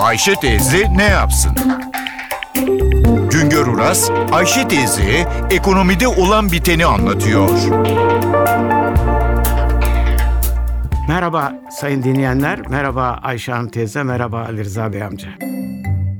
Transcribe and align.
Ayşe 0.00 0.34
teyze 0.34 0.96
ne 0.96 1.04
yapsın? 1.04 1.52
Güngör 3.30 3.66
Uras, 3.66 4.10
Ayşe 4.32 4.68
teyze 4.68 5.28
ekonomide 5.50 6.08
olan 6.08 6.52
biteni 6.52 6.86
anlatıyor. 6.86 7.50
Merhaba 11.08 11.52
sayın 11.70 12.02
dinleyenler, 12.02 12.68
merhaba 12.68 13.20
Ayşe 13.22 13.52
Hanım 13.52 13.68
teyze, 13.68 14.02
merhaba 14.02 14.40
Ali 14.40 14.64
Rıza 14.64 14.92
Bey 14.92 15.02
amca. 15.02 15.28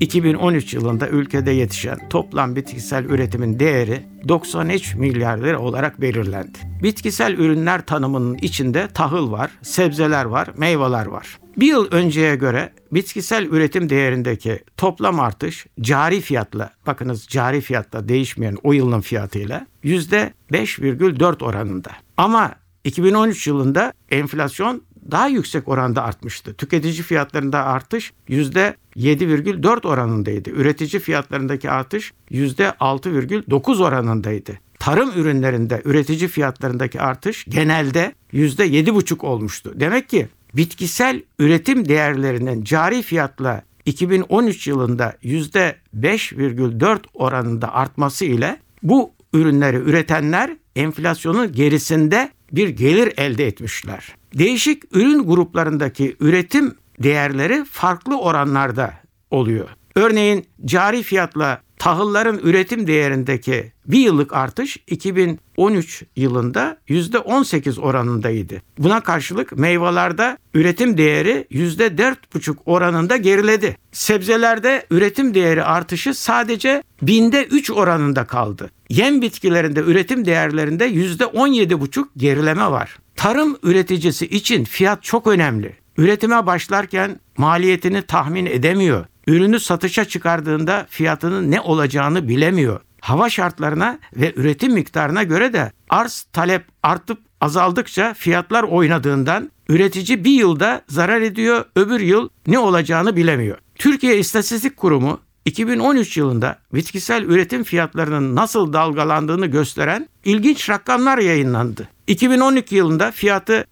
2013 0.00 0.74
yılında 0.74 1.08
ülkede 1.08 1.50
yetişen 1.50 2.08
toplam 2.10 2.56
bitkisel 2.56 3.04
üretimin 3.04 3.58
değeri 3.58 4.02
93 4.28 4.94
milyar 4.94 5.38
lira 5.38 5.58
olarak 5.58 6.00
belirlendi. 6.00 6.58
Bitkisel 6.82 7.32
ürünler 7.32 7.86
tanımının 7.86 8.34
içinde 8.34 8.88
tahıl 8.88 9.32
var, 9.32 9.50
sebzeler 9.62 10.24
var, 10.24 10.48
meyveler 10.56 11.06
var. 11.06 11.38
Bir 11.56 11.66
yıl 11.66 11.88
önceye 11.90 12.36
göre 12.36 12.72
bitkisel 12.92 13.46
üretim 13.46 13.88
değerindeki 13.88 14.58
toplam 14.76 15.20
artış 15.20 15.66
cari 15.80 16.20
fiyatla, 16.20 16.70
bakınız 16.86 17.26
cari 17.28 17.60
fiyatla 17.60 18.08
değişmeyen 18.08 18.56
o 18.62 18.72
yılın 18.72 19.00
fiyatıyla 19.00 19.66
%5,4 19.84 21.44
oranında. 21.44 21.90
Ama 22.16 22.54
2013 22.84 23.46
yılında 23.46 23.92
enflasyon 24.10 24.82
daha 25.10 25.28
yüksek 25.28 25.68
oranda 25.68 26.02
artmıştı. 26.02 26.54
Tüketici 26.54 27.02
fiyatlarında 27.02 27.64
artış 27.64 28.12
%7,4 28.28 29.86
oranındaydı. 29.86 30.50
Üretici 30.50 31.02
fiyatlarındaki 31.02 31.70
artış 31.70 32.12
%6,9 32.30 33.82
oranındaydı. 33.82 34.58
Tarım 34.78 35.10
ürünlerinde 35.16 35.82
üretici 35.84 36.28
fiyatlarındaki 36.28 37.00
artış 37.00 37.44
genelde 37.48 38.14
%7,5 38.32 39.26
olmuştu. 39.26 39.72
Demek 39.74 40.08
ki 40.08 40.28
bitkisel 40.56 41.22
üretim 41.38 41.88
değerlerinin 41.88 42.64
cari 42.64 43.02
fiyatla 43.02 43.62
2013 43.84 44.66
yılında 44.66 45.16
%5,4 45.22 46.98
oranında 47.14 47.74
artması 47.74 48.24
ile 48.24 48.56
bu 48.82 49.12
ürünleri 49.32 49.76
üretenler 49.76 50.56
enflasyonun 50.76 51.52
gerisinde 51.52 52.30
bir 52.52 52.68
gelir 52.68 53.12
elde 53.16 53.46
etmişler. 53.46 54.14
Değişik 54.34 54.96
ürün 54.96 55.22
gruplarındaki 55.26 56.16
üretim 56.20 56.74
değerleri 57.02 57.64
farklı 57.64 58.20
oranlarda 58.20 58.94
oluyor. 59.30 59.68
Örneğin 59.94 60.46
cari 60.64 61.02
fiyatla 61.02 61.60
tahılların 61.84 62.38
üretim 62.38 62.86
değerindeki 62.86 63.72
bir 63.86 63.98
yıllık 63.98 64.32
artış 64.32 64.76
2013 64.86 66.02
yılında 66.16 66.76
%18 66.88 67.80
oranındaydı. 67.80 68.62
Buna 68.78 69.00
karşılık 69.00 69.58
meyvelerde 69.58 70.38
üretim 70.54 70.98
değeri 70.98 71.46
%4,5 71.50 72.56
oranında 72.66 73.16
geriledi. 73.16 73.76
Sebzelerde 73.92 74.86
üretim 74.90 75.34
değeri 75.34 75.64
artışı 75.64 76.14
sadece 76.14 76.82
binde 77.02 77.44
3 77.44 77.70
oranında 77.70 78.24
kaldı. 78.24 78.70
Yem 78.88 79.22
bitkilerinde 79.22 79.80
üretim 79.80 80.24
değerlerinde 80.24 80.88
%17,5 80.90 82.06
gerileme 82.16 82.70
var. 82.70 82.98
Tarım 83.16 83.56
üreticisi 83.62 84.26
için 84.26 84.64
fiyat 84.64 85.02
çok 85.02 85.26
önemli. 85.26 85.76
Üretime 85.96 86.46
başlarken 86.46 87.20
maliyetini 87.36 88.02
tahmin 88.02 88.46
edemiyor. 88.46 89.06
Ürünü 89.26 89.60
satışa 89.60 90.04
çıkardığında 90.04 90.86
fiyatının 90.90 91.50
ne 91.50 91.60
olacağını 91.60 92.28
bilemiyor. 92.28 92.80
Hava 93.00 93.30
şartlarına 93.30 93.98
ve 94.16 94.32
üretim 94.36 94.72
miktarına 94.72 95.22
göre 95.22 95.52
de 95.52 95.72
arz 95.90 96.26
talep 96.32 96.64
artıp 96.82 97.18
azaldıkça 97.40 98.14
fiyatlar 98.14 98.62
oynadığından 98.62 99.50
üretici 99.68 100.24
bir 100.24 100.30
yılda 100.30 100.82
zarar 100.88 101.20
ediyor, 101.20 101.64
öbür 101.76 102.00
yıl 102.00 102.28
ne 102.46 102.58
olacağını 102.58 103.16
bilemiyor. 103.16 103.58
Türkiye 103.74 104.18
İstatistik 104.18 104.76
Kurumu 104.76 105.20
2013 105.44 106.16
yılında 106.16 106.58
bitkisel 106.74 107.22
üretim 107.22 107.64
fiyatlarının 107.64 108.36
nasıl 108.36 108.72
dalgalandığını 108.72 109.46
gösteren 109.46 110.08
ilginç 110.24 110.70
rakamlar 110.70 111.18
yayınlandı. 111.18 111.88
2012 112.06 112.74
yılında 112.74 113.10
fiyatı 113.10 113.64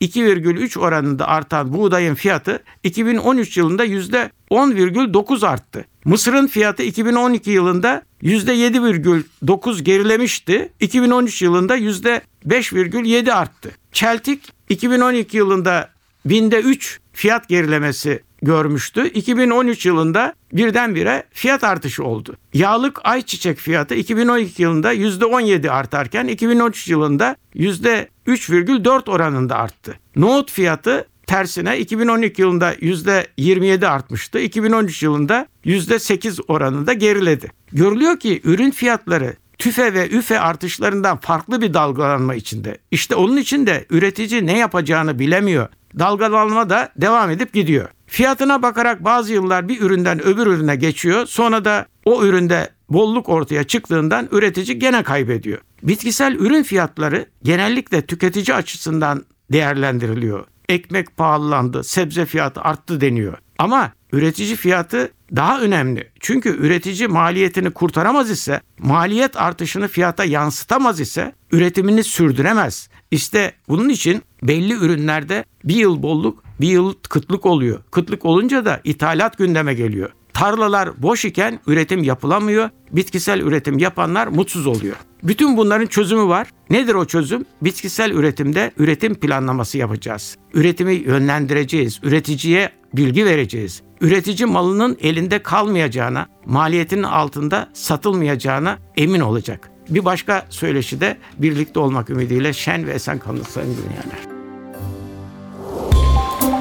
%2,3 0.00 0.78
oranında 0.78 1.28
artan 1.28 1.72
buğdayın 1.72 2.14
fiyatı 2.14 2.62
2013 2.82 3.56
yılında 3.56 3.86
%10,9 3.86 5.46
arttı. 5.46 5.84
Mısırın 6.04 6.46
fiyatı 6.46 6.82
2012 6.82 7.50
yılında 7.50 8.02
%7,9 8.22 9.82
gerilemişti. 9.82 10.72
2013 10.80 11.42
yılında 11.42 11.78
%5,7 11.78 13.32
arttı. 13.32 13.70
Çeltik 13.92 14.52
2012 14.68 15.36
yılında 15.36 15.90
binde 16.24 16.60
3 16.60 17.00
fiyat 17.12 17.48
gerilemesi 17.48 18.22
görmüştü. 18.42 19.08
2013 19.08 19.86
yılında 19.86 20.34
birdenbire 20.52 21.24
fiyat 21.30 21.64
artışı 21.64 22.04
oldu. 22.04 22.36
Yağlık 22.54 23.00
ayçiçek 23.04 23.58
fiyatı 23.58 23.94
2012 23.94 24.62
yılında 24.62 24.94
%17 24.94 25.70
artarken 25.70 26.26
2013 26.26 26.88
yılında 26.88 27.36
%3,4 27.54 29.10
oranında 29.10 29.56
arttı. 29.56 29.98
Nohut 30.16 30.52
fiyatı 30.52 31.06
tersine 31.26 31.78
2012 31.78 32.42
yılında 32.42 32.74
%27 32.74 33.86
artmıştı. 33.86 34.40
2013 34.40 35.02
yılında 35.02 35.46
%8 35.64 36.40
oranında 36.48 36.92
geriledi. 36.92 37.52
Görülüyor 37.72 38.20
ki 38.20 38.40
ürün 38.44 38.70
fiyatları 38.70 39.36
tüfe 39.58 39.94
ve 39.94 40.10
üfe 40.10 40.40
artışlarından 40.40 41.16
farklı 41.16 41.60
bir 41.60 41.74
dalgalanma 41.74 42.34
içinde. 42.34 42.78
İşte 42.90 43.14
onun 43.14 43.36
için 43.36 43.66
de 43.66 43.86
üretici 43.90 44.46
ne 44.46 44.58
yapacağını 44.58 45.18
bilemiyor. 45.18 45.68
Dalgalanma 45.98 46.70
da 46.70 46.92
devam 46.96 47.30
edip 47.30 47.52
gidiyor. 47.52 47.88
Fiyatına 48.06 48.62
bakarak 48.62 49.04
bazı 49.04 49.32
yıllar 49.32 49.68
bir 49.68 49.80
üründen 49.80 50.22
öbür 50.22 50.46
ürüne 50.46 50.76
geçiyor. 50.76 51.26
Sonra 51.26 51.64
da 51.64 51.86
o 52.04 52.24
üründe 52.24 52.70
bolluk 52.88 53.28
ortaya 53.28 53.64
çıktığından 53.64 54.28
üretici 54.30 54.78
gene 54.78 55.02
kaybediyor. 55.02 55.58
Bitkisel 55.82 56.34
ürün 56.34 56.62
fiyatları 56.62 57.26
genellikle 57.42 58.06
tüketici 58.06 58.56
açısından 58.56 59.24
değerlendiriliyor. 59.52 60.44
Ekmek 60.68 61.16
pahalandı, 61.16 61.84
sebze 61.84 62.26
fiyatı 62.26 62.60
arttı 62.60 63.00
deniyor. 63.00 63.38
Ama 63.58 63.92
üretici 64.12 64.56
fiyatı 64.56 65.10
daha 65.36 65.60
önemli. 65.60 66.10
Çünkü 66.20 66.48
üretici 66.48 67.08
maliyetini 67.08 67.70
kurtaramaz 67.70 68.30
ise, 68.30 68.60
maliyet 68.78 69.36
artışını 69.36 69.88
fiyata 69.88 70.24
yansıtamaz 70.24 71.00
ise 71.00 71.32
üretimini 71.52 72.04
sürdüremez. 72.04 72.88
İşte 73.10 73.52
bunun 73.68 73.88
için 73.88 74.22
belli 74.42 74.72
ürünlerde 74.74 75.44
bir 75.64 75.74
yıl 75.74 76.02
bolluk, 76.02 76.44
bir 76.60 76.68
yıl 76.68 76.94
kıtlık 77.08 77.46
oluyor. 77.46 77.82
Kıtlık 77.90 78.24
olunca 78.24 78.64
da 78.64 78.80
ithalat 78.84 79.38
gündeme 79.38 79.74
geliyor. 79.74 80.10
Tarlalar 80.32 81.02
boş 81.02 81.24
iken 81.24 81.60
üretim 81.66 82.02
yapılamıyor. 82.02 82.70
Bitkisel 82.92 83.40
üretim 83.40 83.78
yapanlar 83.78 84.26
mutsuz 84.26 84.66
oluyor. 84.66 84.96
Bütün 85.22 85.56
bunların 85.56 85.86
çözümü 85.86 86.28
var. 86.28 86.48
Nedir 86.70 86.94
o 86.94 87.04
çözüm? 87.04 87.44
Bitkisel 87.62 88.10
üretimde 88.10 88.70
üretim 88.78 89.14
planlaması 89.14 89.78
yapacağız. 89.78 90.36
Üretimi 90.54 90.94
yönlendireceğiz. 90.94 92.00
Üreticiye 92.02 92.70
bilgi 92.94 93.24
vereceğiz. 93.24 93.82
Üretici 94.00 94.46
malının 94.46 94.98
elinde 95.00 95.42
kalmayacağına, 95.42 96.26
maliyetinin 96.46 97.02
altında 97.02 97.68
satılmayacağına 97.72 98.78
emin 98.96 99.20
olacak. 99.20 99.70
Bir 99.88 100.04
başka 100.04 100.46
söyleşi 100.50 101.00
de 101.00 101.18
birlikte 101.38 101.80
olmak 101.80 102.10
ümidiyle 102.10 102.52
şen 102.52 102.86
ve 102.86 102.92
esen 102.92 103.18
kalın 103.18 103.42
sayın 103.42 103.76
dinleyenler. 103.76 104.40